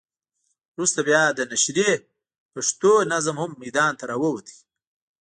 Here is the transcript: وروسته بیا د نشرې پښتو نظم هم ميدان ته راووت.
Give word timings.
وروسته 0.75 0.99
بیا 1.09 1.21
د 1.29 1.39
نشرې 1.51 1.91
پښتو 2.53 2.91
نظم 3.11 3.35
هم 3.43 3.51
ميدان 3.63 3.91
ته 3.99 4.03
راووت. 4.09 4.47